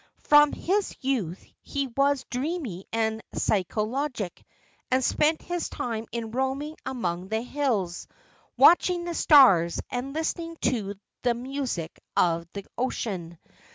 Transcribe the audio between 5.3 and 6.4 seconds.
his time in